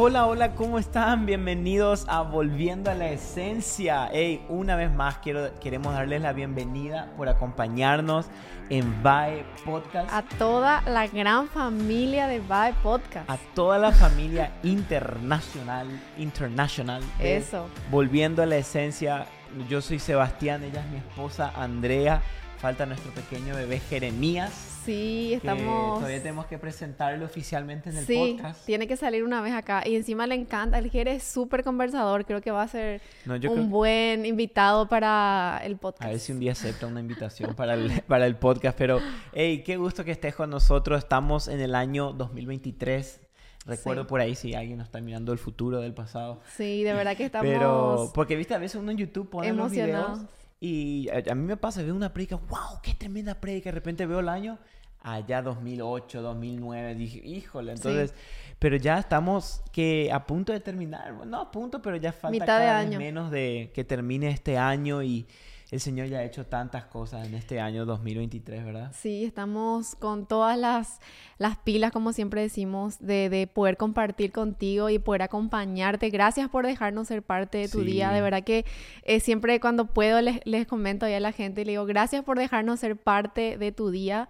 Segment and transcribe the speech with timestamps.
[0.00, 1.26] Hola, hola, ¿cómo están?
[1.26, 4.08] Bienvenidos a Volviendo a la Esencia.
[4.12, 8.26] Hey, una vez más quiero, queremos darles la bienvenida por acompañarnos
[8.70, 10.08] en VAE Podcast.
[10.12, 13.28] A toda la gran familia de VAE Podcast.
[13.28, 17.02] A toda la familia internacional, internacional.
[17.18, 17.66] Eso.
[17.90, 19.26] Volviendo a la Esencia.
[19.68, 22.22] Yo soy Sebastián, ella es mi esposa Andrea.
[22.60, 24.50] Falta nuestro pequeño bebé Jeremías.
[24.84, 25.98] Sí, estamos.
[25.98, 28.66] todavía tenemos que presentarlo oficialmente en el sí, podcast.
[28.66, 29.86] Tiene que salir una vez acá.
[29.86, 30.76] Y encima le encanta.
[30.78, 32.24] El Jere es súper conversador.
[32.24, 36.02] Creo que va a ser un buen invitado para el podcast.
[36.02, 38.76] A ver si un día acepta una invitación para el, para el podcast.
[38.76, 38.98] Pero,
[39.32, 40.98] hey, qué gusto que estés con nosotros.
[40.98, 43.20] Estamos en el año 2023.
[43.66, 46.40] Recuerdo por ahí si alguien nos está mirando el futuro del pasado.
[46.56, 47.46] Sí, de verdad que estamos.
[47.46, 50.20] Pero, porque viste, a veces uno en YouTube pone los videos.
[50.60, 53.70] Y a, mí me pasa, veo una predica, wow, qué tremenda predica.
[53.70, 54.58] De repente veo el año
[55.00, 58.14] allá 2008, 2009, dije, híjole, entonces,
[58.58, 62.84] pero ya estamos que a punto de terminar, no a punto, pero ya falta cada
[62.84, 65.26] vez menos de que termine este año y
[65.70, 68.92] el Señor ya ha hecho tantas cosas en este año 2023, ¿verdad?
[68.94, 70.98] Sí, estamos con todas las,
[71.36, 76.08] las pilas, como siempre decimos, de, de, poder compartir contigo y poder acompañarte.
[76.08, 78.12] Gracias por dejarnos ser parte de tu día.
[78.12, 78.64] De verdad que
[79.02, 82.38] eh, siempre cuando puedo les, les comento a la gente y le digo, gracias por
[82.38, 84.28] dejarnos ser parte de tu día,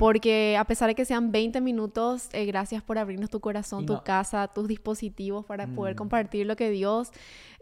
[0.00, 4.02] porque a pesar de que sean 20 minutos, eh, gracias por abrirnos tu corazón, tu
[4.02, 5.98] casa, tus dispositivos para poder mm.
[5.98, 7.12] compartir lo que Dios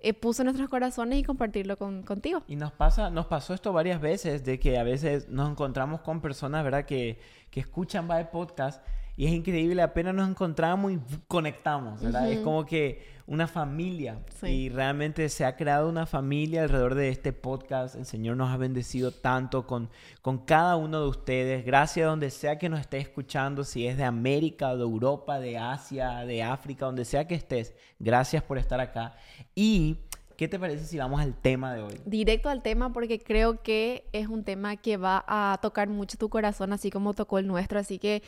[0.03, 2.43] eh, puso en nuestros corazones y compartirlo con, contigo.
[2.47, 6.21] Y nos pasa, nos pasó esto varias veces, de que a veces nos encontramos con
[6.21, 6.85] personas, ¿verdad?
[6.85, 7.19] Que,
[7.51, 8.85] que escuchan va podcast
[9.19, 12.31] y es increíble, apenas nos encontramos y conectamos, ¿verdad?
[12.31, 17.33] Es como que una familia y realmente se ha creado una familia alrededor de este
[17.33, 17.97] podcast.
[17.97, 19.91] El Señor nos ha bendecido tanto con,
[20.23, 21.67] con cada uno de ustedes.
[21.67, 26.25] Gracias donde sea que nos esté escuchando, si es de América, de Europa, de Asia,
[26.25, 27.75] de África, donde sea que estés.
[27.99, 29.17] Gracias por estar acá.
[29.53, 29.99] Y
[30.39, 32.01] ¿Qué te parece si vamos al tema de hoy?
[32.07, 36.29] Directo al tema porque creo que es un tema que va a tocar mucho tu
[36.29, 37.81] corazón, así como tocó el nuestro.
[37.81, 38.23] Así que,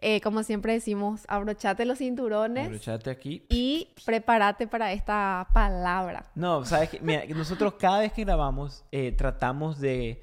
[0.00, 2.66] eh, como siempre decimos, abrochate los cinturones.
[2.68, 3.44] Abrochate aquí.
[3.48, 6.30] Y prepárate para esta palabra.
[6.36, 10.22] No, sabes que, mira, nosotros cada vez que grabamos eh, tratamos de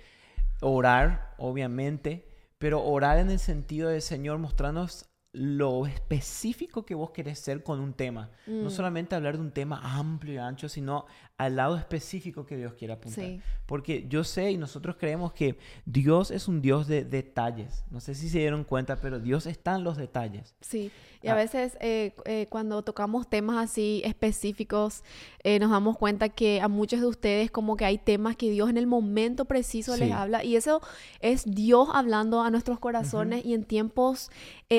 [0.61, 2.25] orar, obviamente,
[2.57, 7.79] pero orar en el sentido de Señor, mostrarnos lo específico que vos querés ser con
[7.79, 8.29] un tema.
[8.45, 8.71] No mm.
[8.71, 11.07] solamente hablar de un tema amplio y ancho, sino
[11.45, 13.39] al lado específico que Dios quiere apuntar.
[13.65, 17.83] Porque yo sé y nosotros creemos que Dios es un Dios de detalles.
[17.91, 20.55] No sé si se dieron cuenta, pero Dios está en los detalles.
[20.61, 20.91] Sí,
[21.23, 21.35] y a ah.
[21.35, 25.03] veces eh, eh, cuando tocamos temas así específicos,
[25.43, 28.69] eh, nos damos cuenta que a muchos de ustedes como que hay temas que Dios
[28.69, 30.43] en el momento preciso les habla.
[30.43, 30.81] Y eso
[31.21, 34.29] es Dios hablando a nuestros corazones y en tiempos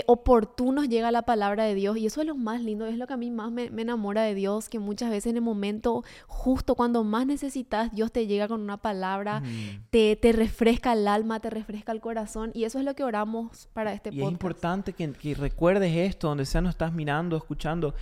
[0.06, 1.97] oportunos llega la palabra de Dios.
[1.97, 4.22] Y eso es lo más lindo, es lo que a mí más me, me enamora
[4.22, 8.48] de Dios, que muchas veces en el momento justo cuando más necesitas, Dios te llega
[8.48, 9.42] con una palabra,
[9.91, 13.69] te, te, refresca el alma, te refresca el corazón y eso es lo que oramos
[13.72, 17.94] para este y Es importante que, que, recuerdes esto, donde sea no estás mirando, escuchando.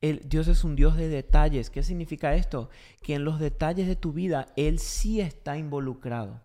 [0.00, 1.70] El, Dios es un Dios de detalles.
[1.70, 2.70] ¿Qué significa esto?
[3.02, 6.42] Que en los detalles de tu vida Él sí está involucrado.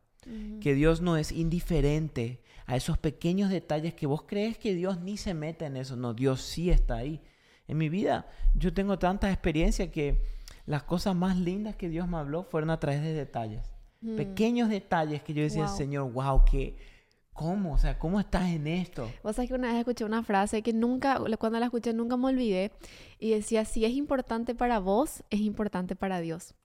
[0.60, 5.18] Que Dios no es indiferente a esos pequeños detalles que vos crees que Dios ni
[5.18, 5.96] se mete en eso.
[5.96, 7.22] No, Dios sí está ahí.
[7.68, 10.35] En mi vida yo tengo tantas experiencias que
[10.66, 13.74] las cosas más lindas que Dios me habló fueron a través de detalles.
[14.02, 14.16] Mm.
[14.16, 16.78] Pequeños detalles que yo decía, Señor, wow, que,
[17.34, 17.74] ¿cómo?
[17.74, 19.10] O sea, ¿cómo estás en esto?
[19.24, 22.28] Vos sabés que una vez escuché una frase que nunca, cuando la escuché, nunca me
[22.28, 22.72] olvidé.
[23.20, 26.56] Y decía, si es importante para vos, es importante para Dios.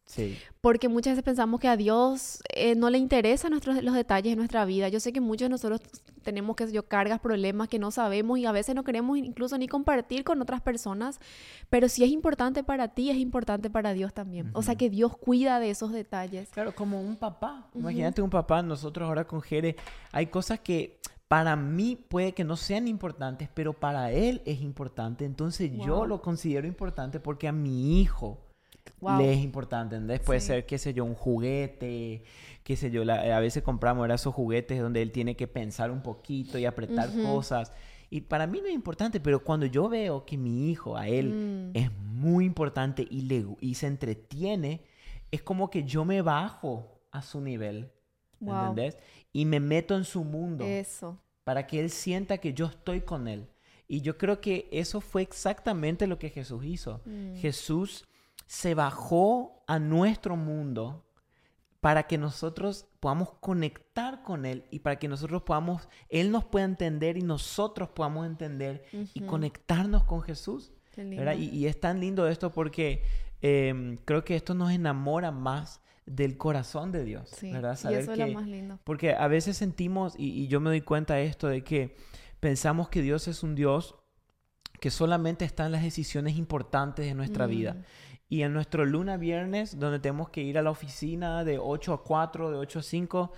[0.60, 4.36] Porque muchas veces pensamos que a Dios eh, no le interesan nuestros, los detalles de
[4.36, 4.88] nuestra vida.
[4.88, 5.80] Yo sé que muchos de nosotros
[6.22, 9.68] tenemos, que yo, cargas, problemas que no sabemos y a veces no queremos incluso ni
[9.68, 11.20] compartir con otras personas,
[11.70, 14.50] pero si es importante para ti, es importante para Dios también.
[14.52, 16.50] O sea que Dios cuida de esos detalles.
[16.50, 17.68] Claro, como un papá.
[17.74, 19.76] Imagínate un papá, nosotros ahora con Jere,
[20.12, 25.24] hay cosas que para mí puede que no sean importantes, pero para él es importante.
[25.24, 28.49] Entonces yo lo considero importante porque a mi hijo
[29.18, 30.20] le es importante, ¿entendés?
[30.20, 32.22] Puede ser, qué sé yo, un juguete,
[32.62, 36.58] qué sé yo, a veces compramos esos juguetes donde él tiene que pensar un poquito
[36.58, 37.72] y apretar cosas.
[38.10, 41.30] Y para mí no es importante, pero cuando yo veo que mi hijo, a él,
[41.30, 41.76] mm.
[41.76, 44.82] es muy importante y, le, y se entretiene,
[45.30, 47.90] es como que yo me bajo a su nivel,
[48.40, 48.98] ¿entendés?
[49.32, 50.64] Y me meto en su mundo.
[50.64, 51.18] Eso.
[51.44, 53.48] Para que él sienta que yo estoy con él.
[53.86, 57.00] Y yo creo que eso fue exactamente lo que Jesús hizo.
[57.04, 57.36] Mm.
[57.36, 58.06] Jesús
[58.50, 61.06] se bajó a nuestro mundo
[61.78, 66.64] para que nosotros podamos conectar con Él y para que nosotros podamos, Él nos pueda
[66.64, 70.72] entender y nosotros podamos entender y conectarnos con Jesús.
[70.96, 73.04] Y, es tan lindo esto porque
[73.40, 77.78] em, creo que esto nos enamora más del corazón de Dios, ¿verdad?
[77.88, 78.80] y eso es lo más lindo.
[78.82, 81.94] Porque a veces sentimos, y, yo me doy cuenta de esto, de que
[82.40, 83.94] pensamos que Dios es un Dios
[84.80, 87.76] que solamente está en las decisiones importantes de nuestra vida.
[88.30, 92.02] Y en nuestro luna viernes, donde tenemos que ir a la oficina de 8 a
[92.02, 93.32] 4, de 8 a 5,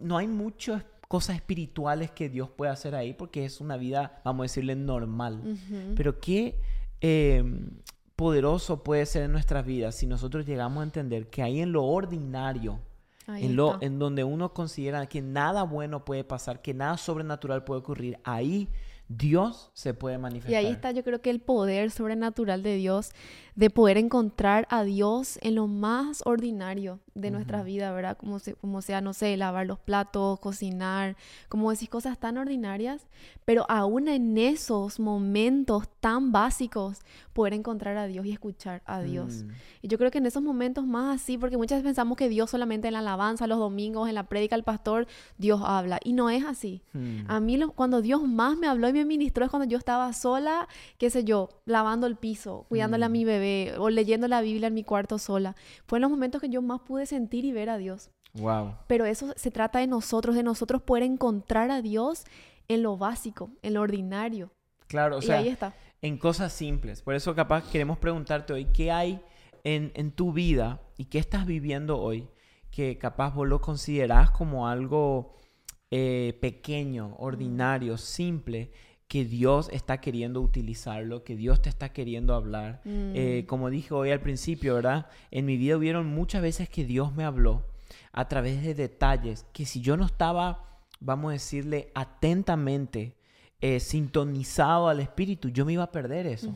[0.00, 4.42] no hay muchas cosas espirituales que Dios puede hacer ahí porque es una vida, vamos
[4.42, 5.56] a decirle, normal.
[5.96, 6.60] Pero qué
[7.00, 7.70] em,
[8.14, 11.84] poderoso puede ser en nuestras vidas si nosotros llegamos a entender que ahí en lo
[11.84, 12.80] ordinario,
[13.28, 17.80] en, lo, en donde uno considera que nada bueno puede pasar, que nada sobrenatural puede
[17.80, 18.68] ocurrir, ahí
[19.08, 20.52] Dios se puede manifestar.
[20.52, 23.12] Y ahí está yo creo que el poder sobrenatural de Dios,
[23.58, 28.16] de poder encontrar a Dios en lo más ordinario de nuestra vida, ¿verdad?
[28.16, 31.16] Como, como sea, no sé, lavar los platos, cocinar,
[31.48, 33.08] como decís, cosas tan ordinarias,
[33.44, 37.00] pero aún en esos momentos tan básicos,
[37.32, 39.42] poder encontrar a Dios y escuchar a Dios.
[39.42, 39.50] Mm.
[39.82, 42.50] Y yo creo que en esos momentos más así, porque muchas veces pensamos que Dios
[42.50, 45.98] solamente en la alabanza, los domingos, en la prédica al pastor, Dios habla.
[46.04, 46.82] Y no es así.
[46.92, 47.22] Mm.
[47.26, 50.68] A mí cuando Dios más me habló y me ministró es cuando yo estaba sola,
[50.98, 53.12] qué sé yo, lavando el piso, cuidándole a mm.
[53.12, 53.47] mi bebé
[53.78, 55.56] o leyendo la Biblia en mi cuarto sola.
[55.86, 58.10] Fue en los momentos que yo más pude sentir y ver a Dios.
[58.34, 58.74] Wow.
[58.86, 62.24] Pero eso se trata de nosotros, de nosotros poder encontrar a Dios
[62.68, 64.50] en lo básico, en lo ordinario.
[64.86, 65.74] Claro, o sea, ahí está.
[66.02, 67.02] en cosas simples.
[67.02, 69.20] Por eso capaz queremos preguntarte hoy, ¿qué hay
[69.64, 72.28] en, en tu vida y qué estás viviendo hoy
[72.70, 75.34] que capaz vos lo considerás como algo
[75.90, 78.70] eh, pequeño, ordinario, simple,
[79.08, 82.82] que Dios está queriendo utilizarlo, que Dios te está queriendo hablar.
[82.84, 83.46] Eh, mm.
[83.46, 85.06] como dije hoy al principio, ¿verdad?
[85.30, 87.64] En mi vida hubieron muchas veces que Dios me habló
[88.12, 93.16] a través de detalles que si yo no estaba, vamos a decirle, atentamente
[93.60, 96.54] eh, sintonizado al Espíritu, yo me iba a perder eso.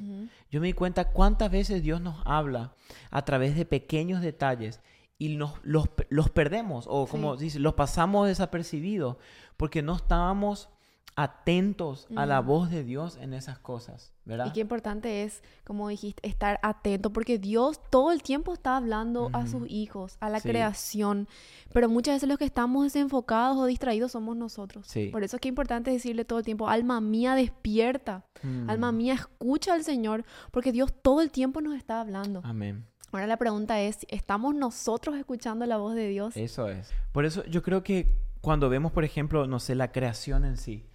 [0.51, 2.75] Yo me di cuenta cuántas veces Dios nos habla
[3.11, 4.81] a través de pequeños detalles
[5.19, 9.17] y nos, los, los perdemos o como dice, los pasamos desapercibidos
[9.57, 10.69] porque no estábamos
[11.15, 14.47] atentos a la voz de Dios en esas cosas, ¿verdad?
[14.47, 19.31] Y qué importante es, como dijiste, estar atento, porque Dios todo el tiempo está hablando
[19.33, 21.29] a sus hijos, a la creación,
[21.73, 24.87] pero muchas veces los que estamos desenfocados o distraídos somos nosotros.
[25.11, 28.25] Por eso es que es importante decirle todo el tiempo, alma mía, despierta,
[28.67, 32.41] alma mía, escucha al Señor, porque Dios todo el tiempo nos está hablando.
[32.45, 32.87] Amén.
[33.13, 36.35] Ahora la pregunta es, ¿estamos nosotros escuchando la voz de Dios?
[36.35, 36.91] Eso es.
[37.13, 40.87] Por eso yo creo que cuando vemos, por ejemplo, no sé, la creación en sí,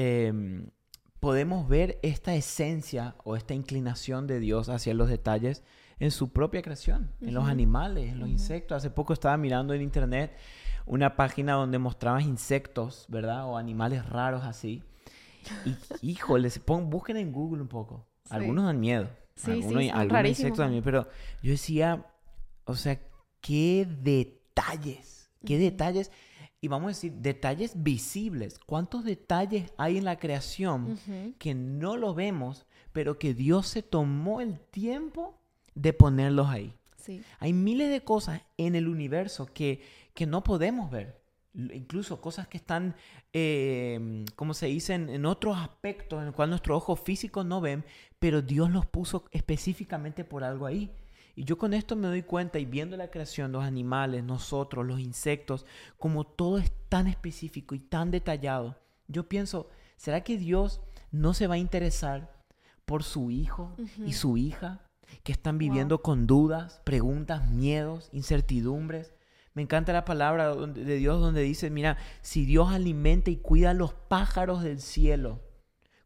[0.00, 0.70] Em,
[1.18, 5.64] podemos ver esta esencia o esta inclinación de Dios hacia los detalles
[5.98, 8.76] en su propia creación, en los animales, en los insectos.
[8.76, 10.36] Hace poco estaba mirando en internet
[10.86, 13.46] una página donde mostraban insectos, ¿verdad?
[13.46, 14.84] O animales raros así.
[15.64, 15.74] Y
[16.12, 16.48] híjole,
[16.84, 18.06] busquen en Google un poco.
[18.30, 19.08] Algunos dan miedo.
[19.34, 20.84] Sí, algunos, sí, algunos insectos dan miedo.
[20.84, 21.08] Pero
[21.42, 22.06] yo decía,
[22.66, 23.00] o sea,
[23.40, 26.12] qué detalles, qué detalles
[26.60, 28.58] y vamos a decir detalles visibles.
[28.58, 30.98] ¿Cuántos detalles hay en la creación
[31.38, 35.38] que no lo vemos, pero que Dios se tomó el tiempo
[35.74, 36.74] de ponerlos ahí?
[36.96, 37.22] Sí.
[37.38, 39.82] Hay miles de cosas en el universo que,
[40.14, 41.20] que no podemos ver.
[41.54, 42.94] Incluso cosas que están,
[43.32, 47.84] eh, como se dice, en otros aspectos en los cuales nuestros ojos físicos no ven,
[48.18, 50.90] pero Dios los puso específicamente por algo ahí.
[51.38, 54.98] Y yo con esto me doy cuenta y viendo la creación, los animales, nosotros, los
[54.98, 55.66] insectos,
[55.96, 58.74] como todo es tan específico y tan detallado,
[59.06, 60.80] yo pienso, ¿será que Dios
[61.12, 62.42] no se va a interesar
[62.84, 63.72] por su hijo
[64.04, 64.80] y su hija
[65.22, 69.14] que están viviendo con dudas, preguntas, miedos, incertidumbres?
[69.54, 73.74] Me encanta la palabra de Dios donde dice, mira, si Dios alimenta y cuida a
[73.74, 75.40] los pájaros del cielo,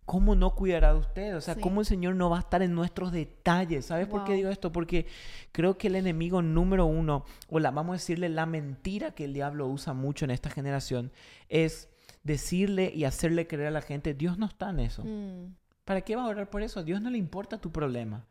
[0.04, 1.36] ¿cómo no cuidará de usted?
[1.36, 3.86] O sea, ¿cómo el Señor no va a estar en nuestros detalles?
[3.86, 4.72] ¿Sabes por qué digo esto?
[4.72, 5.06] Porque
[5.52, 9.32] creo que el enemigo número uno, o la, vamos a decirle la mentira que el
[9.32, 11.12] diablo usa mucho en esta generación,
[11.48, 11.88] es
[12.24, 15.04] decirle y hacerle creer a la gente, Dios no está en eso.
[15.04, 15.54] Mm.
[15.84, 16.80] ¿Para qué va a orar por eso?
[16.80, 18.24] A Dios no le importa tu problema.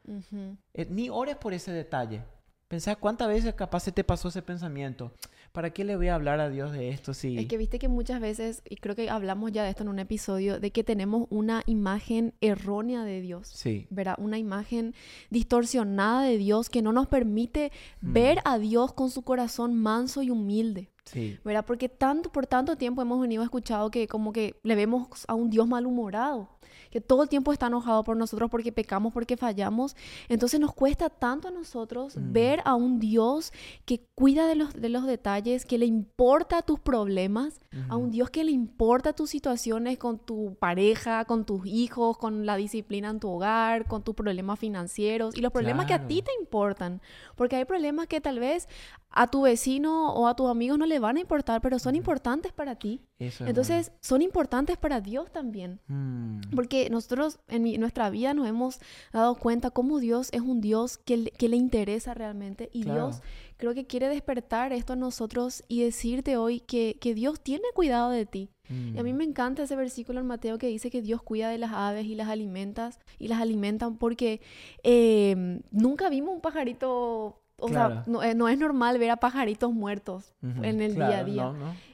[0.74, 2.24] Eh, ni ores por ese detalle.
[2.70, 5.12] Pensá cuántas veces capaz se te pasó ese pensamiento.
[5.51, 7.38] ¿Para qué le voy a hablar a Dios de esto si...
[7.38, 10.00] Es que viste que muchas veces, y creo que hablamos ya de esto en un
[10.00, 13.48] episodio, de que tenemos una imagen errónea de Dios.
[13.48, 13.88] Sí.
[13.89, 14.15] ¿Verdad?
[14.17, 14.93] Una imagen
[15.29, 18.13] distorsionada de Dios que no nos permite mm.
[18.13, 20.90] ver a Dios con su corazón manso y humilde.
[21.05, 21.39] Sí.
[21.43, 21.65] ¿Verdad?
[21.65, 25.50] Porque tanto, por tanto tiempo hemos venido escuchado que como que le vemos a un
[25.50, 26.50] Dios malhumorado
[26.91, 29.96] que todo el tiempo está enojado por nosotros porque pecamos, porque fallamos.
[30.29, 32.34] Entonces nos cuesta tanto a nosotros mm.
[32.34, 33.51] ver a un Dios
[33.86, 38.29] que cuida de los, de los detalles, que le importa tus problemas, a un Dios
[38.29, 43.22] que le importa tus situaciones con tu pareja, con tus hijos, con la disciplina en
[43.22, 47.01] tu hogar, con tus problemas financieros y los problemas que a ti te importan.
[47.36, 48.67] Porque hay problemas que tal vez
[49.12, 52.53] a tu vecino o a tus amigos no le van a importar, pero son importantes
[52.53, 53.01] para ti.
[53.20, 55.80] Entonces, son importantes para Dios también.
[55.88, 56.56] Mm.
[56.56, 58.80] Porque nosotros en, nuestra vida nos hemos
[59.12, 62.70] dado cuenta cómo Dios es un Dios que, le interesa realmente.
[62.74, 63.22] Y Dios
[63.58, 68.25] creo que quiere despertar esto a nosotros y decirte hoy que, Dios tiene cuidado de
[68.25, 68.50] ti.
[68.70, 69.18] Y a mí mm.
[69.18, 72.15] me encanta ese versículo en Mateo que dice que Dios cuida de las aves y
[72.15, 74.39] las alimentas y las alimentan porque
[74.84, 80.34] eh, nunca vimos un pajarito o sea, eh, no, es normal ver a pajaritos muertos
[80.41, 81.53] en el día a día.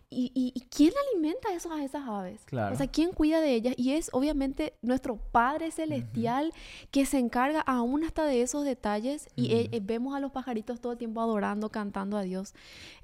[0.09, 2.45] ¿Y, y, quién alimenta eso, a esas aves?
[2.45, 3.73] O sea, ¿quién cuida de ellas?
[3.77, 6.53] Y es obviamente nuestro Padre Celestial
[6.91, 10.79] que se encarga aún hasta de esos detalles y eh, eh, vemos a los pajaritos
[10.79, 12.53] todo el tiempo adorando, cantando a Dios.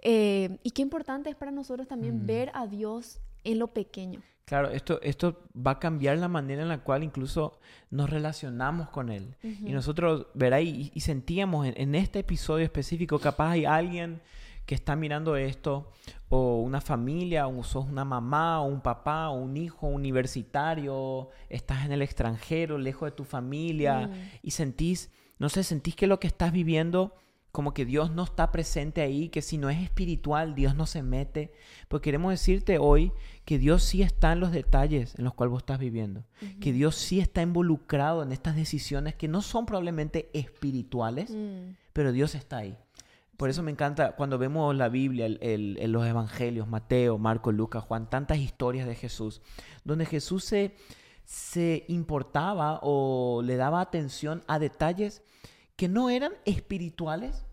[0.01, 4.21] y qué importante es para nosotros también ver a Dios en lo pequeño.
[4.45, 7.59] Claro, esto, esto va a cambiar la manera en la cual incluso
[7.89, 9.35] nos relacionamos con Él.
[9.41, 14.21] Y nosotros, verá, y, sentíamos en, este episodio específico, capaz hay alguien
[14.65, 15.91] que está mirando esto,
[16.29, 21.85] o una familia, o sos una mamá, o un papá, o un hijo universitario, estás
[21.85, 24.11] en el extranjero, lejos de tu familia, mm.
[24.43, 25.09] y sentís,
[25.39, 27.15] no sé, sentís que lo que estás viviendo
[27.53, 31.03] como que Dios no está presente ahí, que si no es espiritual, Dios no se
[31.03, 31.53] mete.
[31.87, 33.11] Pues queremos decirte hoy
[33.45, 36.25] que Dios sí está en los detalles en los cuales vos estás viviendo,
[36.59, 41.75] que Dios sí está involucrado en estas decisiones que no son probablemente espirituales, mm.
[41.93, 42.75] pero Dios está ahí.
[43.37, 48.09] Por eso me encanta cuando vemos la Biblia, el, los evangelios, Mateo, Marco, Lucas, Juan,
[48.09, 49.43] tantas historias de Jesús,
[49.83, 50.75] donde Jesús se,
[51.23, 55.21] se importaba o le daba atención a detalles
[55.75, 57.45] que no eran espirituales,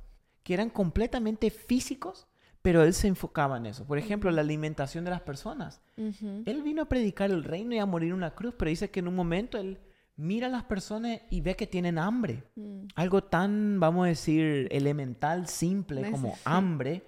[0.42, 2.26] que eran completamente físicos,
[2.62, 3.86] pero él se enfocaba en eso.
[3.86, 5.80] Por ejemplo, la alimentación de las personas.
[5.96, 9.00] Él vino a predicar el reino y a morir en una cruz, pero dice que
[9.00, 9.78] en un momento él
[10.16, 12.44] mira a las personas y ve que tienen hambre.
[12.56, 12.88] Mm.
[12.94, 17.04] Algo tan, vamos a decir, elemental, simple como hambre.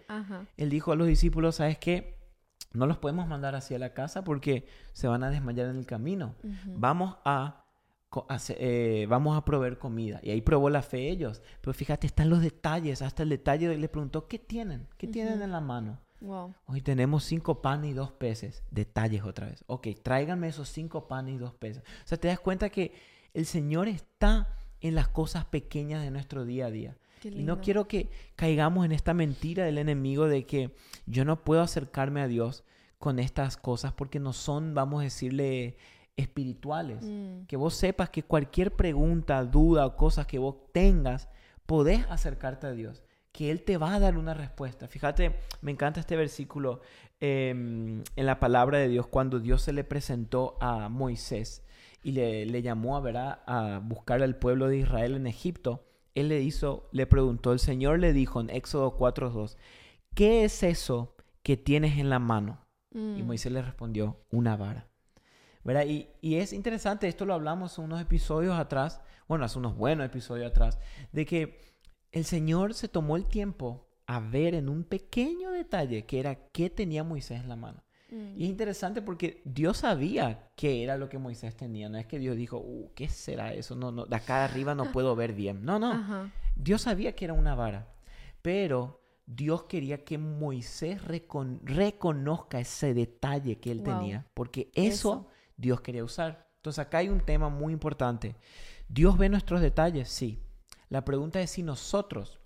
[0.56, 2.18] Él dijo a los discípulos, ¿sabes qué?
[2.72, 6.34] No los podemos mandar hacia la casa porque se van a desmayar en el camino.
[6.64, 7.61] Vamos a
[8.50, 10.20] eh, vamos a proveer comida.
[10.22, 11.42] Y ahí probó la fe ellos.
[11.60, 13.02] Pero fíjate, están los detalles.
[13.02, 14.88] Hasta el detalle le preguntó, ¿qué tienen?
[14.98, 15.98] ¿Qué tienen en la mano?
[16.66, 18.62] Hoy tenemos cinco panes y dos peces.
[18.70, 19.64] Detalles otra vez.
[19.66, 21.82] Ok, tráiganme esos cinco panes y dos peces.
[22.04, 22.92] O sea, te das cuenta que
[23.34, 26.96] el Señor está en las cosas pequeñas de nuestro día a día.
[27.24, 30.74] Y no quiero que caigamos en esta mentira del enemigo de que
[31.06, 32.64] yo no puedo acercarme a Dios
[32.98, 35.76] con estas cosas porque no son, vamos a decirle,
[36.16, 37.02] espirituales.
[37.02, 37.46] Mm.
[37.46, 41.28] Que vos sepas que cualquier pregunta, duda o cosas que vos tengas,
[41.66, 43.02] podés acercarte a Dios.
[43.32, 44.88] Que Él te va a dar una respuesta.
[44.88, 46.80] Fíjate, me encanta este versículo
[47.20, 51.64] em, en la palabra de Dios cuando Dios se le presentó a Moisés
[52.02, 55.86] y le, llamó a, a, buscar al pueblo de Israel en Egipto.
[56.14, 59.56] Él le hizo, le preguntó, el Señor le dijo en Éxodo 4.2,
[60.14, 62.66] ¿qué es eso que tienes en la mano?
[62.90, 63.26] Y mm.
[63.26, 64.91] Moisés le respondió, una vara.
[65.86, 70.50] Y, y, es interesante, esto lo hablamos unos episodios atrás, bueno, hace unos buenos episodios
[70.50, 70.78] atrás,
[71.12, 71.60] de que
[72.10, 76.68] el Señor se tomó el tiempo a ver en un pequeño detalle que era qué
[76.68, 77.82] tenía Moisés en la mano.
[78.10, 78.36] Mm.
[78.36, 81.88] Y es interesante porque Dios sabía qué era lo que Moisés tenía.
[81.88, 83.74] No es que Dios dijo, uh, ¿qué será eso?
[83.74, 85.64] No, no, de acá arriba no puedo ver bien.
[85.64, 86.30] No, no.
[86.54, 87.88] Dios sabía que era una vara.
[88.42, 94.26] Pero Dios quería que Moisés reconozca ese detalle que él tenía.
[94.34, 96.48] Porque eso Dios quería usar.
[96.56, 98.36] Entonces acá hay un tema muy importante.
[98.88, 100.08] ¿Dios ve nuestros detalles?
[100.08, 100.38] Sí.
[100.88, 102.40] La pregunta es si nosotros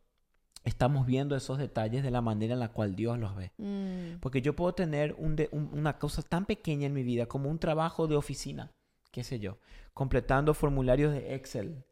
[0.64, 3.52] estamos viendo esos detalles de la manera en la cual Dios los ve.
[3.58, 4.18] Mm.
[4.20, 8.16] Porque yo puedo tener una cosa tan pequeña en mi vida como un trabajo de
[8.16, 8.72] oficina,
[9.12, 9.58] qué sé yo,
[9.94, 11.84] completando formularios de Excel,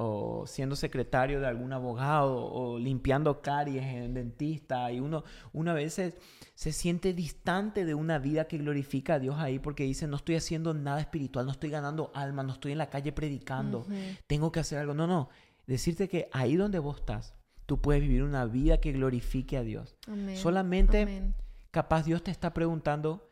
[0.00, 5.74] o siendo secretario de algún abogado o limpiando caries en dentista y uno, uno a
[5.74, 6.14] veces
[6.54, 10.36] se siente distante de una vida que glorifica a Dios ahí porque dice no estoy
[10.36, 13.86] haciendo nada espiritual, no estoy ganando alma, no estoy en la calle predicando,
[14.28, 14.94] tengo que hacer algo.
[14.94, 15.30] No, no,
[15.66, 17.34] decirte que ahí donde vos estás,
[17.66, 19.96] tú puedes vivir una vida que glorifique a Dios.
[20.36, 21.32] Solamente
[21.72, 23.28] capaz Dios te está preguntando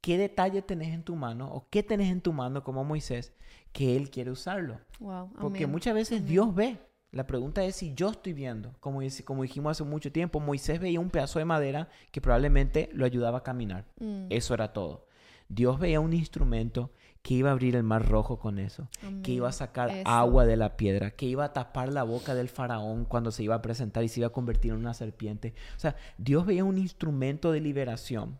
[0.00, 3.32] qué detalle tenés en tu mano o qué tenés en tu mano como Moisés
[3.76, 4.80] que Él quiere usarlo.
[5.38, 6.78] Porque muchas veces Dios ve
[7.12, 8.72] La pregunta es si yo estoy viendo.
[8.80, 13.04] Como, como dijimos hace mucho tiempo, Moisés veía un pedazo de madera que probablemente lo
[13.04, 13.84] ayudaba a caminar.
[14.00, 14.28] Mm.
[14.30, 15.06] Eso era todo.
[15.50, 16.90] Dios veía un instrumento
[17.20, 18.88] que iba a abrir el mar rojo con eso,
[19.22, 22.48] que iba a sacar agua de la piedra, que iba a tapar la boca del
[22.48, 25.54] faraón cuando se iba a presentar y se iba a convertir en una serpiente.
[25.76, 28.38] O sea, Dios veía un instrumento de liberación.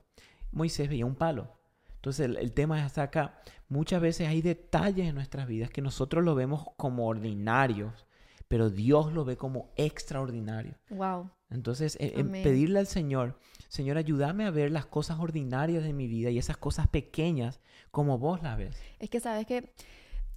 [0.51, 1.57] Moisés veía un palo.
[2.07, 3.35] Entonces el, tema es acá.
[3.69, 8.07] Muchas veces hay detalles en nuestras vidas que nosotros lo vemos como ordinarios,
[8.47, 10.77] pero Dios lo ve como extraordinario.
[10.91, 11.29] Wow.
[11.51, 16.07] Entonces, e, en, pedirle al Señor, Señor, ayúdame a ver las cosas ordinarias de mi
[16.07, 17.59] vida y esas cosas pequeñas
[17.91, 18.77] como vos las ves.
[19.01, 19.73] Es que sabes que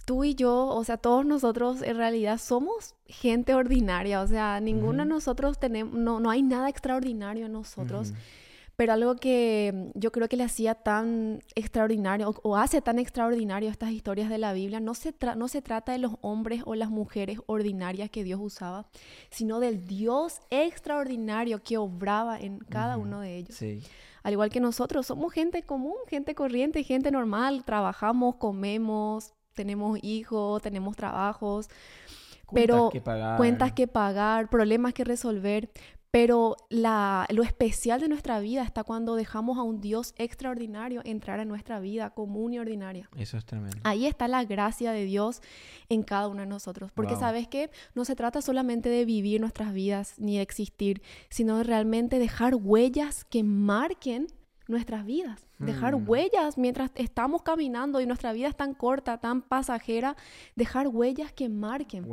[0.04, 5.04] tú y yo, o sea, todos nosotros en realidad somos gente ordinaria, o sea, ninguno
[5.04, 8.12] de nosotros tenemos, no, no hay nada extraordinario en nosotros.
[8.80, 13.90] Pero algo que yo creo que le hacía tan extraordinario o, hace tan extraordinario estas
[13.90, 17.40] historias de la Biblia, no se, no se trata de los hombres o las mujeres
[17.44, 18.86] ordinarias que Dios usaba,
[19.28, 23.62] sino del Dios extraordinario que obraba en cada uno de ellos.
[24.22, 30.62] Al igual que nosotros, somos gente común, gente corriente, gente normal, trabajamos, comemos, tenemos hijos,
[30.62, 31.68] tenemos trabajos,
[32.50, 32.90] pero
[33.36, 35.70] cuentas que pagar, problemas que resolver,
[36.10, 41.38] pero la, lo especial de nuestra vida está cuando dejamos a un Dios extraordinario entrar
[41.40, 43.08] en nuestra vida común y ordinaria.
[43.16, 43.78] Eso es tremendo.
[43.84, 45.40] Ahí está la gracia de Dios
[45.88, 46.90] en cada uno de nosotros.
[46.92, 51.58] Porque sabes que no se trata solamente de vivir nuestras vidas ni de existir, sino
[51.58, 54.26] de realmente dejar huellas que marquen
[54.66, 56.08] nuestras vidas, dejar hmm.
[56.08, 60.16] huellas mientras estamos caminando y nuestra vida es tan corta, tan pasajera,
[60.56, 62.06] dejar huellas que marquen.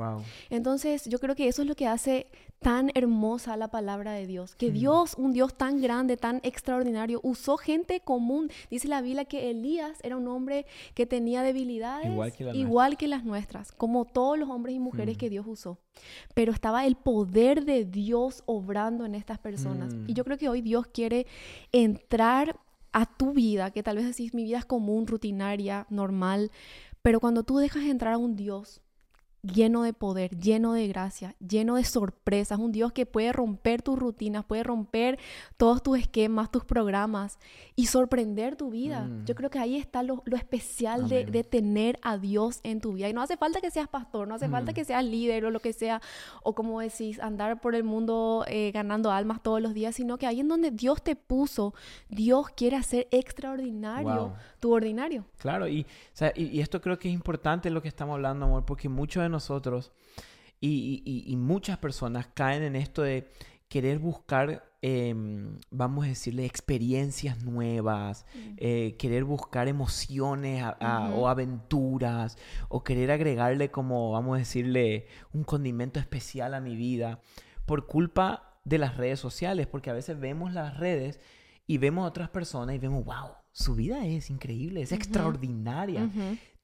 [0.49, 2.27] Entonces yo creo que eso es lo que hace
[2.59, 4.73] tan hermosa la palabra de Dios, que hmm.
[4.73, 8.49] Dios, un Dios tan grande, tan extraordinario, usó gente común.
[8.69, 12.07] Dice la Biblia que Elías era un hombre que tenía debilidades
[12.53, 15.19] igual que, las nuestras, como todos los hombres y mujeres hmm.
[15.19, 15.77] que Dios usó.
[16.33, 19.95] Pero estaba el poder de Dios obrando en estas personas.
[20.07, 21.25] Y yo creo que hoy Dios quiere
[21.71, 22.55] entrar
[22.97, 26.51] a tu vida, que tal vez decís mi vida es común, rutinaria, normal,
[27.03, 28.81] pero cuando tú dejas entrar a un Dios
[29.53, 33.97] lleno de poder, lleno de gracia, lleno de sorpresas, un Dios que puede romper tus
[33.97, 35.19] rutinas, puede romper
[35.57, 37.39] todos tus esquemas, tus programas
[37.75, 39.05] y sorprender tu vida.
[39.05, 39.25] Mm.
[39.25, 43.09] Yo creo que ahí está lo, especial de, tener a Dios en tu vida.
[43.09, 44.75] Y no hace falta que seas pastor, no hace falta mm.
[44.75, 46.01] que seas líder o lo que sea,
[46.43, 50.27] o como decís, andar por el mundo eh, ganando almas todos los días, sino que
[50.27, 51.73] ahí en donde Dios te puso,
[52.09, 55.25] Dios quiere hacer extraordinario tu ordinario.
[55.37, 55.85] Claro, y,
[56.35, 59.91] y, esto creo que es importante lo que estamos hablando, amor, porque muchos de nosotros
[60.59, 63.29] y, muchas personas caen en esto de
[63.67, 68.55] querer buscar, em, vamos a decirle, experiencias nuevas, mm.
[68.57, 70.63] eh, querer buscar emociones
[71.13, 72.37] o aventuras,
[72.69, 77.19] o querer agregarle como, vamos a decirle, un condimento especial a mi vida
[77.65, 81.19] por culpa de las redes sociales, porque a veces vemos las redes
[81.67, 86.11] y vemos a otras personas y vemos, wow, su vida es increíble, es extraordinaria.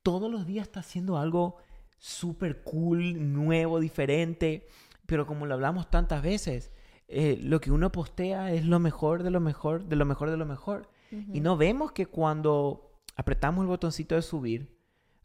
[0.04, 1.58] Todos los días está haciendo algo
[1.98, 4.68] súper cool, nuevo, diferente.
[5.08, 6.72] Pero como lo hablamos tantas veces,
[7.08, 10.38] eh, lo que uno postea es lo mejor de lo mejor, de lo mejor de
[10.38, 10.88] lo mejor.
[11.10, 14.78] Y no vemos que cuando apretamos el botoncito de subir,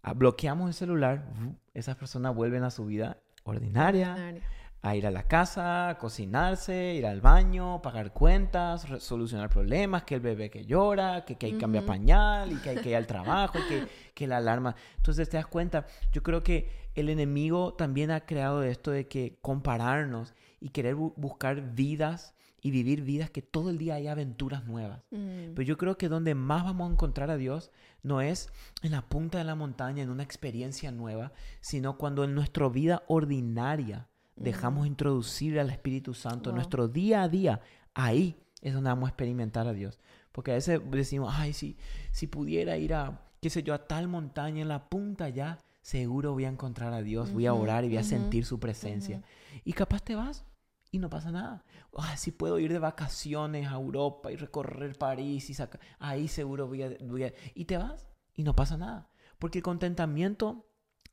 [0.03, 1.31] ah, bloqueamos el celular,
[1.75, 4.41] esas personas vuelven a su vida ordinaria
[4.81, 10.21] a ir a la casa, cocinarse, ir al baño, pagar cuentas, solucionar problemas, que el
[10.21, 13.59] bebé que llora, que, hay que cambiar pañal y que hay que ir al trabajo,
[13.69, 14.77] que, que la alarma.
[14.97, 19.39] Entonces te das cuenta, yo creo que el enemigo también ha creado esto de que
[19.41, 25.03] compararnos y querer buscar vidas y vivir vidas que todo el día hay aventuras nuevas.
[25.11, 25.55] Mm.
[25.55, 27.71] Pero yo creo que donde más vamos a encontrar a Dios
[28.03, 28.51] no es
[28.83, 33.05] en la punta de la montaña, en una experiencia nueva, sino cuando en nuestra vida
[33.07, 37.61] ordinaria dejamos introducir al Espíritu Santo en nuestro día a día,
[37.95, 39.99] ahí es donde vamos a experimentar a Dios.
[40.33, 41.77] Porque a veces decimos, ay, si,
[42.13, 46.33] si pudiera ir a, qué sé yo, a tal montaña en la punta ya, seguro
[46.33, 49.23] voy a encontrar a Dios, voy a orar y voy a sentir su presencia.
[49.65, 50.45] Y capaz te vas
[50.91, 51.65] y no pasa nada.
[51.97, 56.67] Ay, si puedo ir de vacaciones a Europa y recorrer París y sacar, ahí seguro
[56.67, 57.33] voy a, voy a...
[57.55, 59.11] Y te vas y no pasa nada.
[59.39, 60.68] Porque el contentamiento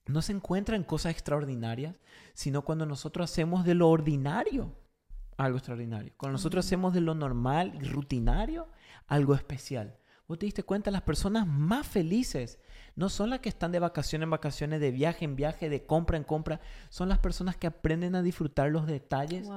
[0.06, 1.96] no se encuentra en cosas extraordinarias,
[2.34, 4.76] sino cuando nosotros hacemos de lo ordinario
[5.38, 6.14] algo extraordinario.
[6.18, 8.68] Cuando nosotros hacemos de lo normal y rutinario
[9.08, 9.98] algo especial.
[10.28, 12.58] Vos te diste cuenta, las personas más felices
[12.96, 16.18] no son las que están de vacaciones en vacaciones, de viaje en viaje, de compra
[16.18, 16.62] en compra.
[16.90, 19.48] Son las personas que aprenden a disfrutar los detalles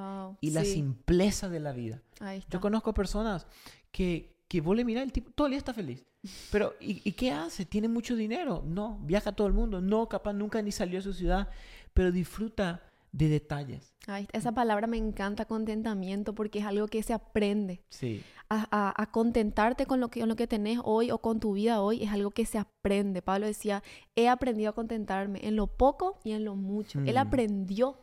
[0.40, 2.02] y la simpleza de la vida.
[2.50, 3.46] Yo conozco personas
[3.92, 6.04] que, que vos le mirás, el tipo todo el día está feliz.
[6.50, 7.64] Pero, ¿y, qué hace?
[7.64, 8.62] ¿Tiene mucho dinero?
[8.66, 8.98] No.
[9.02, 9.80] ¿Viaja a todo el mundo?
[9.80, 11.48] No, capaz nunca ni salió a su ciudad,
[11.94, 13.94] pero disfruta de detalles.
[14.32, 17.82] esa palabra me encanta, contentamiento, porque es algo que se aprende.
[17.88, 18.22] Sí.
[18.50, 22.02] A, contentarte con lo, que, con lo que tenés hoy o con tu vida hoy
[22.02, 23.20] es algo que se aprende.
[23.20, 23.82] Pablo decía,
[24.16, 27.00] he aprendido a contentarme en lo poco y en lo mucho.
[27.00, 27.18] Él mm.
[27.18, 27.98] aprendió.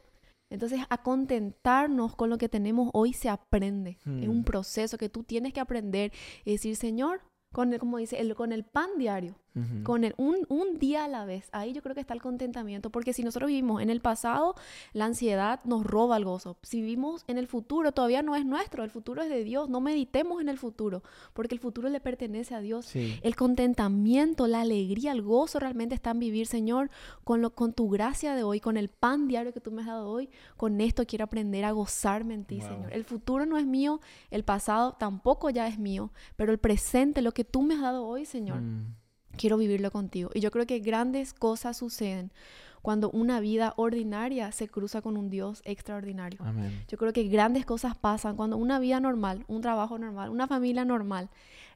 [0.51, 3.97] Entonces, a contentarnos con lo que tenemos hoy se aprende.
[4.05, 4.43] Es un mm.
[4.43, 6.11] proceso que tú tienes que aprender
[6.43, 7.21] y decir, Señor,
[7.55, 9.37] con el, como dice, el, con el pan diario,
[9.83, 11.47] con el, un, un, día a la vez.
[11.53, 14.55] Ahí yo creo que está el contentamiento, porque si nosotros vivimos en el pasado,
[14.91, 16.57] la ansiedad nos roba el gozo.
[16.61, 19.69] Si vivimos en el futuro, todavía no es nuestro, el futuro es de Dios.
[19.69, 22.93] No meditemos en el futuro, porque el futuro le pertenece a Dios.
[22.95, 26.89] El contentamiento, la alegría, el gozo realmente está en vivir, Señor,
[27.23, 29.87] con, lo, con tu gracia de hoy, con el pan diario que tú me has
[29.87, 30.29] dado hoy.
[30.57, 32.91] Con esto quiero aprender a gozarme en ti, Señor.
[32.91, 37.31] El futuro no es mío, el pasado tampoco ya es mío, pero el presente, lo
[37.31, 38.59] que tú me has dado hoy, Señor.
[38.59, 39.04] Mm
[39.37, 40.29] quiero vivirlo contigo.
[40.33, 42.31] Y yo creo que grandes cosas suceden
[42.81, 46.39] cuando una vida ordinaria se cruza con un Dios extraordinario.
[46.87, 50.85] Yo creo que grandes cosas pasan cuando una vida normal, un trabajo normal, una familia
[50.85, 51.29] normal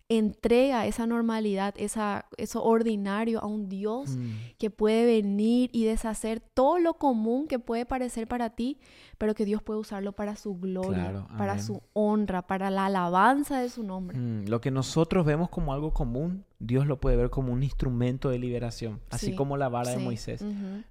[0.09, 4.31] entrega esa normalidad, esa, eso ordinario a un Dios mm.
[4.57, 8.79] que puede venir y deshacer todo lo común que puede parecer para ti,
[9.19, 13.69] pero que Dios puede usarlo para su gloria, para su honra, para la alabanza de
[13.69, 14.17] su nombre.
[14.17, 18.31] Mm, lo que nosotros vemos como algo común, Dios lo puede ver como un instrumento
[18.31, 20.43] de liberación, así como la vara de Moisés.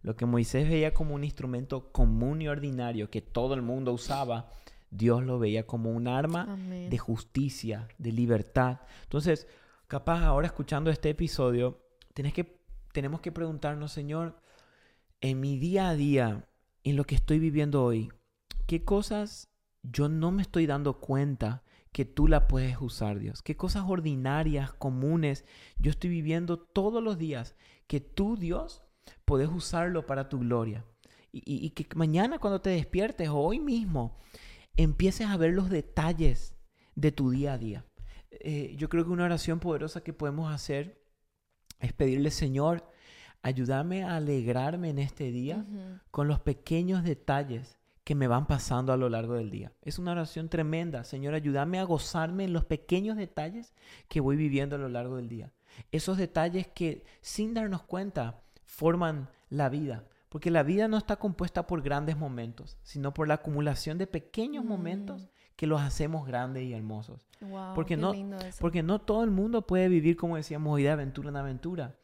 [0.02, 4.48] Lo que Moisés veía como un instrumento común y ordinario que todo el mundo usaba,
[4.90, 8.81] Dios lo veía como un arma de justicia, de libertad.
[9.03, 9.46] Entonces,
[9.87, 11.83] capaz ahora escuchando este episodio,
[12.14, 12.59] que,
[12.92, 14.40] tenemos que preguntarnos, Señor,
[15.20, 16.48] en mi día a día,
[16.85, 18.11] en lo que estoy viviendo hoy,
[18.66, 19.48] ¿qué cosas
[19.83, 23.42] yo no me estoy dando cuenta que tú la puedes usar, Dios?
[23.42, 25.44] ¿Qué cosas ordinarias, comunes,
[25.79, 28.83] yo estoy viviendo todos los días que tú, Dios,
[29.24, 30.85] puedes usarlo para tu gloria?
[31.31, 34.18] Y, y que mañana cuando te despiertes o hoy mismo,
[34.78, 36.54] empieces a ver los detalles
[36.94, 37.84] de tu día a día.
[38.30, 41.02] Eh, yo creo que una oración poderosa que podemos hacer
[41.80, 42.88] es pedirle, Señor,
[43.42, 45.66] ayúdame a alegrarme en este día
[46.10, 49.72] con los pequeños detalles que me van pasando a lo largo del día.
[49.82, 51.04] Es una oración tremenda.
[51.04, 53.74] Señor, ayúdame a gozarme en los pequeños detalles
[54.08, 55.52] que voy viviendo a lo largo del día.
[55.92, 60.04] Esos detalles que sin darnos cuenta forman la vida.
[60.28, 64.64] Porque la vida no está compuesta por grandes momentos, sino por la acumulación de pequeños
[64.64, 64.68] mm.
[64.68, 67.26] momentos que los hacemos grandes y hermosos.
[67.74, 68.12] porque, no,
[68.60, 71.98] porque no todo el mundo puede vivir, como decíamos hoy, de aventura en aventura.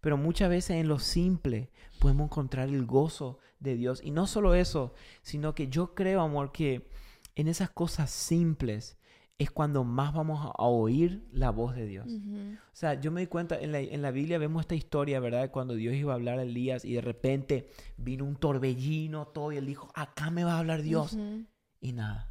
[0.00, 4.00] Pero muchas veces en lo simple podemos encontrar el gozo de Dios.
[4.02, 6.88] Y no solo eso, sino que yo creo, amor, que
[7.34, 8.96] en esas cosas simples
[9.40, 12.06] es cuando más vamos a oír la voz de Dios.
[12.06, 15.50] O sea, yo me di cuenta, en la, en la, Biblia vemos esta historia, ¿verdad?
[15.50, 19.56] Cuando Dios iba a hablar a Elías y de repente vino un torbellino, todo, y
[19.56, 21.16] él dijo, acá me va a hablar Dios.
[21.80, 22.30] Y nada.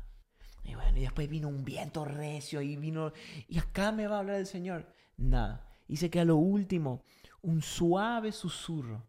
[0.64, 3.12] Y bueno, y después vino un viento recio y vino,
[3.48, 4.86] y acá me va a hablar el Señor.
[5.18, 5.66] Nada.
[5.88, 7.02] Dice que a lo último,
[7.42, 9.04] un suave susurro,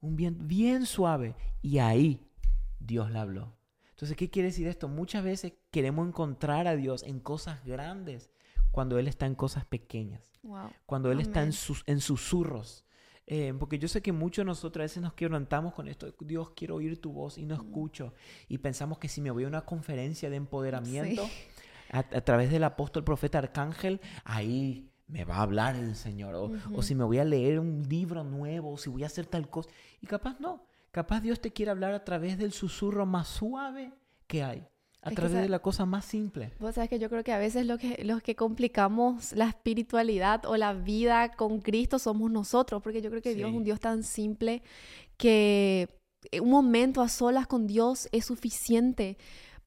[0.00, 2.30] un viento bien suave, y ahí
[2.80, 3.55] Dios le habló.
[3.96, 4.88] Entonces, ¿qué quiere decir esto?
[4.88, 8.28] Muchas veces queremos encontrar a Dios en cosas grandes
[8.70, 10.30] cuando Él está en cosas pequeñas.
[10.84, 12.84] Cuando Él está en, sus, en susurros.
[13.26, 16.14] Eh, porque yo sé que muchos de nosotros a veces nos quebrantamos con esto.
[16.20, 18.12] Dios, quiero oír tu voz y no escucho.
[18.48, 21.26] Y pensamos que si me voy a una conferencia de empoderamiento
[21.90, 26.34] a, través del apóstol, profeta, arcángel, ahí me va a hablar el Señor.
[26.34, 29.24] O, o si me voy a leer un libro nuevo, o si voy a hacer
[29.24, 29.70] tal cosa.
[30.02, 30.66] Y capaz no.
[30.96, 33.92] Capaz Dios te quiere hablar a través del susurro más suave
[34.26, 34.66] que hay.
[35.02, 36.54] A través de la cosa más simple.
[36.58, 40.56] Vos sabes que yo creo que a veces que, los que complicamos la espiritualidad o
[40.56, 44.04] la vida con Cristo somos nosotros, porque yo creo que Dios es un Dios tan
[44.04, 44.62] simple
[45.18, 46.00] que
[46.40, 49.18] un momento a solas con Dios es suficiente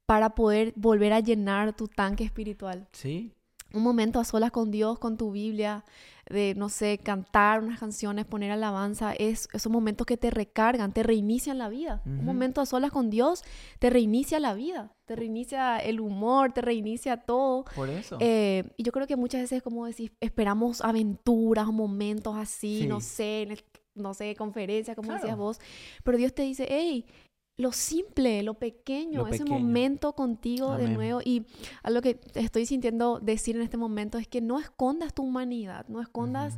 [0.07, 2.87] para poder volver a llenar tu tanque espiritual.
[2.91, 3.35] Sí,
[3.73, 5.83] un momento a solas con Dios, con tu Biblia,
[6.29, 11.03] de, no sé, cantar unas canciones, poner alabanza, es esos momentos que te recargan, te
[11.03, 12.01] reinician la vida.
[12.05, 13.43] Un momento a solas con Dios
[13.79, 17.65] te reinicia la vida, te reinicia el humor, te reinicia todo.
[17.75, 18.17] Por eso.
[18.19, 23.47] Eh, y yo creo que muchas veces, como decís, esperamos aventuras, momentos así, no sé,
[23.95, 25.59] no sé, conferencias, como decías vos,
[26.03, 27.05] pero Dios te dice, hey,
[27.59, 31.19] lo simple, lo pequeño, ese momento contigo de nuevo.
[31.21, 31.45] Y
[31.83, 35.99] algo que estoy sintiendo decir en este momento es que no escondas tu humanidad, no
[35.99, 36.55] escondas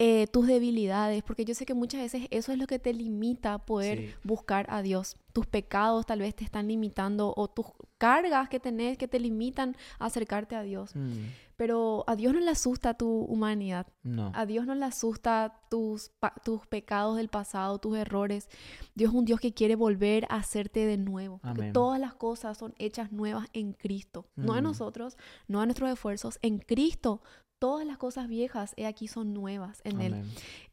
[0.00, 3.54] eh, tus debilidades, porque yo sé que muchas veces eso es lo que te limita
[3.54, 5.16] a poder buscar a Dios.
[5.32, 7.66] Tus pecados tal vez te están limitando o tus
[7.98, 10.94] cargas que tenés que te limitan a acercarte a Dios.
[10.94, 11.24] Mm.
[11.56, 13.88] Pero a Dios no le asusta tu humanidad.
[14.04, 14.30] No.
[14.36, 16.12] A Dios no le asusta tus,
[16.44, 18.48] tus pecados del pasado, tus errores.
[18.94, 21.40] Dios es un Dios que quiere volver a hacerte de nuevo.
[21.56, 24.28] Que todas las cosas son hechas nuevas en Cristo.
[24.36, 24.68] No en mm.
[24.68, 25.16] nosotros,
[25.48, 26.38] no en nuestros esfuerzos.
[26.42, 27.20] En Cristo
[27.58, 30.24] todas las cosas viejas, he aquí, son nuevas en Él.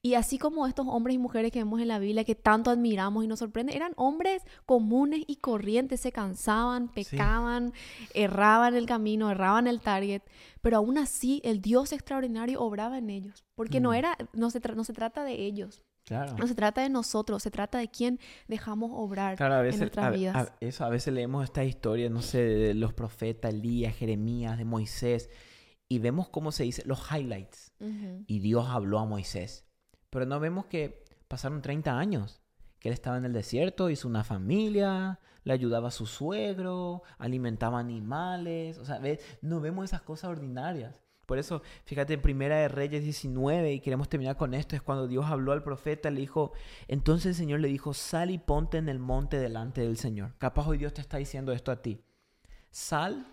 [0.02, 3.24] Y así como estos hombres y mujeres que vemos en la Biblia, que tanto admiramos
[3.24, 7.74] y nos sorprende, eran hombres comunes y corrientes, se cansaban, pecaban,
[8.14, 10.22] erraban el camino, erraban el target,
[10.62, 13.96] pero aún así el Dios extraordinario obraba en ellos, porque no, mm.
[13.96, 15.82] era, no, se no se trata de ellos.
[16.38, 20.54] No se trata de nosotros, se trata de quién dejamos obrar en nuestras vidas.
[20.60, 25.32] eso, a veces leemos esta historia, no sé, de los profetas, Elías, Jeremías, de Moisés,
[25.88, 27.74] y vemos cómo se dice los highlights.
[28.28, 29.66] Y Dios habló a Moisés.
[30.10, 32.42] Pero no vemos que pasaron 30 años,
[32.80, 37.80] que él estaba en el desierto, hizo una familia, le ayudaba a su suegro, alimentaba
[37.80, 38.78] animales.
[38.78, 39.00] O sea,
[39.42, 41.02] no vemos esas cosas ordinarias.
[41.26, 45.08] Por eso, fíjate, en Primera de Reyes 19, y queremos terminar con esto, es cuando
[45.08, 46.54] Dios habló al profeta, le dijo,
[46.88, 50.36] entonces el Señor le dijo, sal y ponte en el monte delante del Señor.
[50.38, 52.00] Capaz hoy Dios te está diciendo esto a ti.
[52.70, 53.26] Sal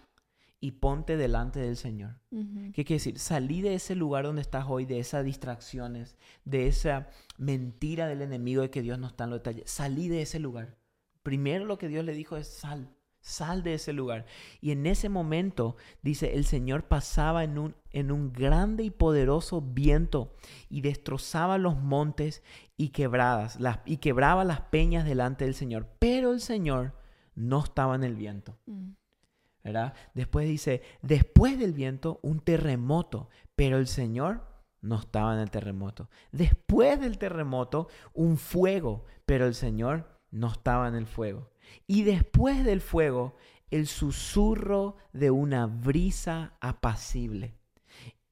[0.62, 2.20] y ponte delante del Señor.
[2.31, 3.18] ¿Qué quiere decir?
[3.18, 8.62] Salí de ese lugar donde estás hoy, de esas distracciones, de esa mentira del enemigo
[8.62, 9.68] de que Dios no está en los detalles.
[9.68, 10.79] Salí de ese lugar.
[11.25, 14.25] Primero lo que Dios le dijo es sal, sal de ese lugar.
[14.61, 19.62] Y en ese momento, dice, el Señor pasaba en un, en un grande y poderoso
[19.62, 20.33] viento
[20.70, 22.44] y destrozaba los montes
[22.77, 25.88] y quebradas, las, y quebraba las peñas delante del Señor.
[25.98, 26.94] Pero el Señor
[27.35, 28.57] no estaba en el viento.
[30.14, 34.44] Después dice, después del viento, un terremoto, pero el Señor
[34.81, 36.09] no estaba en el terremoto.
[36.33, 41.51] Después del terremoto, un fuego, pero el Señor no estaba en el fuego.
[41.87, 43.37] Y después del fuego,
[43.70, 47.55] el susurro de una brisa apacible.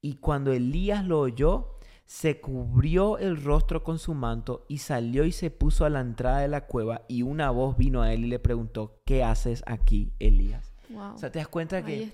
[0.01, 5.31] Y cuando Elías lo oyó, se cubrió el rostro con su manto y salió y
[5.31, 8.27] se puso a la entrada de la cueva y una voz vino a él y
[8.27, 10.70] le preguntó, ¿qué haces aquí, Elías?
[10.95, 12.11] O sea, te das cuenta que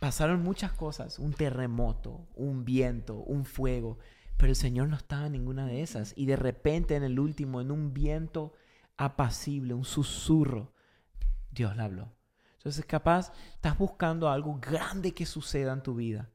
[0.00, 3.98] pasaron muchas cosas, un terremoto, un viento, un fuego,
[4.36, 6.14] pero el Señor no estaba en ninguna de esas.
[6.16, 8.54] Y de repente en el último, en un viento
[8.96, 10.72] apacible, un susurro,
[11.50, 12.12] Dios le habló.
[12.56, 16.30] Entonces capaz estás buscando algo grande que suceda en tu vida.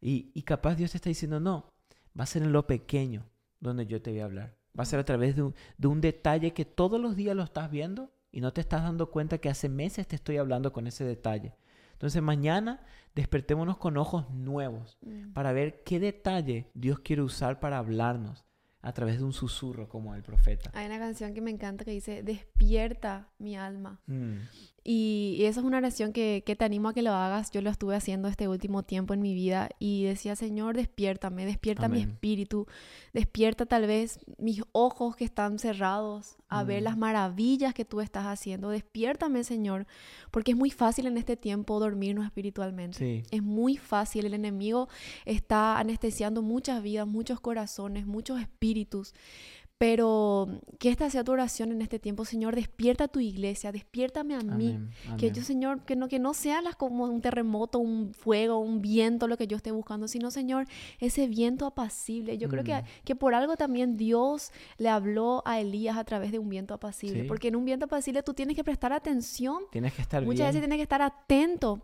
[0.00, 1.72] Y, capaz Dios te está diciendo, no,
[2.18, 3.24] va a ser en lo pequeño
[3.58, 4.54] donde yo te voy a hablar.
[4.78, 7.70] Va a ser a través de de un detalle que todos los días lo estás
[7.70, 11.04] viendo y no te estás dando cuenta que hace meses te estoy hablando con ese
[11.04, 11.54] detalle.
[11.92, 15.34] Entonces mañana despertémonos con ojos nuevos mm.
[15.34, 18.44] para ver qué detalle Dios quiere usar para hablarnos
[18.82, 20.72] a través de un susurro como el profeta.
[20.74, 24.00] Hay una canción que me encanta que dice, despierta mi alma.
[24.06, 24.38] Mm.
[24.86, 27.50] Y, esa es una oración que, que, te animo a que lo hagas.
[27.50, 31.88] Yo lo estuve haciendo este último tiempo en mi vida y decía, Señor, despiértame, despierta
[31.88, 32.66] mi espíritu,
[33.14, 36.84] despierta tal vez mis ojos que están cerrados a ver mm.
[36.84, 38.68] las maravillas que tú estás haciendo.
[38.68, 39.86] Despiértame, Señor,
[40.30, 43.24] porque es muy fácil en este tiempo dormirnos espiritualmente.
[43.30, 44.26] Es muy fácil.
[44.26, 44.88] El enemigo
[45.24, 49.14] está anestesiando muchas vidas, muchos corazones, muchos espíritus.
[49.76, 54.40] Pero que esta sea tu oración en este tiempo, Señor, despierta tu iglesia, despiértame a
[54.40, 54.78] mí.
[55.18, 59.26] Que yo, Señor, que no, que no sea como un terremoto, un fuego, un viento
[59.26, 60.66] lo que yo esté buscando, sino, Señor,
[61.00, 62.38] ese viento apacible.
[62.38, 62.84] Yo creo que, mm.
[63.04, 67.24] que por algo también Dios le habló a Elías a través de un viento apacible.
[67.24, 69.64] Porque en un viento apacible tú tienes que prestar atención.
[69.72, 71.82] Tienes que estar Muchas veces tienes que estar atento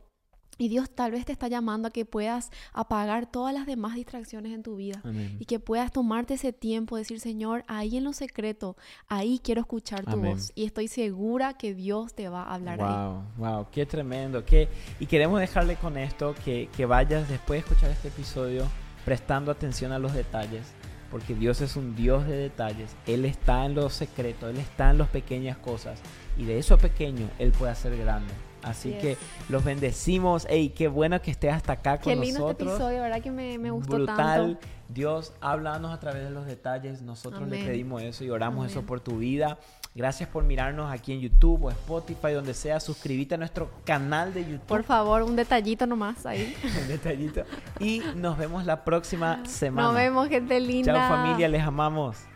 [0.61, 4.53] y Dios tal vez te está llamando a que puedas apagar todas las demás distracciones
[4.53, 5.01] en tu vida
[5.38, 8.77] y que puedas tomarte ese tiempo, decir, Señor, ahí en lo secreto,
[9.09, 10.53] ahí quiero escuchar tu voz.
[10.55, 13.23] Y estoy segura que Dios te va a hablar wow, ahí.
[13.38, 14.44] Wow, qué tremendo.
[14.44, 14.68] Qué...
[14.99, 18.66] Y queremos dejarle con esto que, que vayas después de escuchar este episodio
[19.07, 20.75] prestando atención a los detalles.
[21.11, 22.94] Porque Dios es un Dios de detalles.
[23.07, 26.03] Él está en lo secreto, Él está en las pequeñas cosas.
[26.37, 28.35] Y de eso pequeño Él puede hacer grande.
[28.62, 29.16] Así que
[29.49, 30.46] los bendecimos.
[30.49, 32.20] Ey, qué bueno que estés hasta acá con nosotros.
[32.20, 33.23] Qué lindo este episodio, ¿verdad?
[33.23, 34.59] Que me, me gustó Brutal.
[34.88, 37.03] Dios, háblanos a través de los detalles.
[37.03, 39.59] Nosotros le pedimos eso y oramos eso por tu vida.
[39.94, 42.79] Gracias por mirarnos aquí en YouTube o Spotify, donde sea.
[42.79, 44.66] Suscríbete a nuestro canal de YouTube.
[44.66, 46.57] Por favor, un detallito nomás ahí.
[46.83, 47.42] un detallito.
[47.81, 49.88] Y nos vemos la próxima semana.
[49.88, 50.94] Nos vemos, gente linda.
[50.94, 52.29] Chao familia, les amamos.